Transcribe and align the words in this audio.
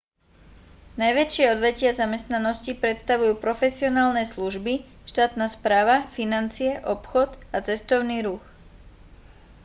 najväčšie 1.03 1.45
odvetvia 1.53 1.91
zamestnanosti 2.01 2.71
predstavujú 2.83 3.33
profesionálne 3.45 4.23
služby 4.33 4.73
štátna 5.11 5.45
správa 5.57 5.97
financie 6.17 6.71
obchod 6.93 7.29
a 7.55 7.61
cestovný 7.67 8.17
ruch 8.27 8.41